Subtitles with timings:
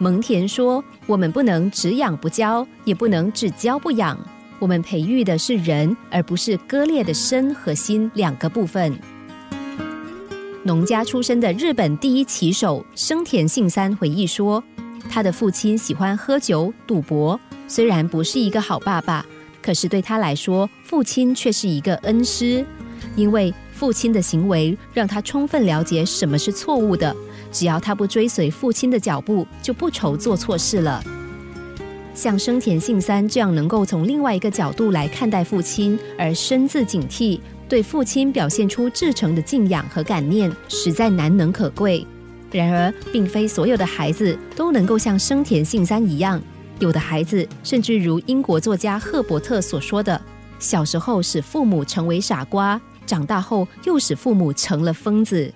[0.00, 4.16] 蒙田说：“我们不能只养不教，也不能只教不养。
[4.60, 8.96] 我们培育的是人，而不是割裂的身和心两个部分。”
[10.62, 14.62] 农家出身的日本第一棋手生田信三回忆说
[15.10, 19.26] ：“他的父亲喜欢喝酒、赌博，虽然不是一个好爸爸，
[19.60, 22.64] 可是对他来说，父亲却是一个恩师，
[23.16, 27.14] 因为父亲的行为让他充分了解什么是错误的。
[27.52, 31.00] 只要他不追随父亲的脚步，就不愁做错事了。
[32.12, 37.38] 像生田信三这样能够从另外一个角度来看待父亲，而深自警惕。”
[37.68, 42.04] 对父亲表现出至诚的敬仰和感念，实在难能可贵。
[42.50, 46.40] 然而，并非所有的孩子都能够像生田信三一样。
[46.78, 50.18] 有的孩子甚至如英国作家赫伯特所说的
[50.58, 55.52] ：“小时候使父母成为傻瓜，长大后又使父母成了疯子。”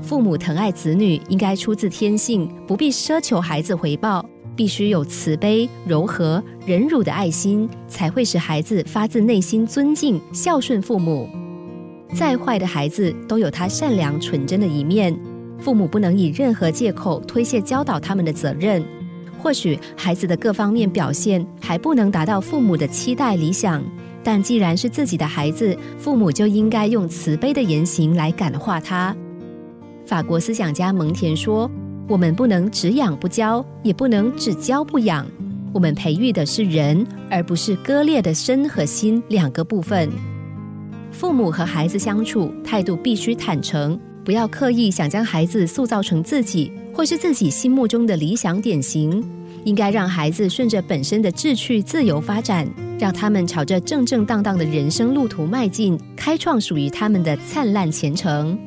[0.00, 4.24] 父母疼爱子女，应该出自天性，不必奢求孩子回报。
[4.56, 11.28] 必须有慈悲、柔和、忍辱的爱心，才会使孩子发自内心尊敬、孝顺父母。
[12.14, 15.12] 再坏的孩子都有他善良纯真的一面，
[15.58, 18.80] 父母不能以任何借口推卸教导他们的责任。
[19.44, 23.84] 或许孩子的各方面表现还不能达到父母的期待理想，
[24.22, 29.14] 但既然是自己的孩子，父母就应该用慈悲的言行来感化他。
[30.06, 31.70] 法国思想家蒙田说。
[32.06, 35.26] 我们不能只养不教，也不能只教不养。
[35.72, 40.10] 我们培育的是人，而不是割裂的身和心两个部分。
[41.10, 49.22] 父母和孩子相处态度必须坦诚，不要刻意想将孩子塑造成自己或是自己心目中的理想典型。
[49.64, 58.58] 应该让孩子顺着本身的志趣自由发展，让他们朝着正正当当的人生路途迈进，开创属于他们的灿烂前程。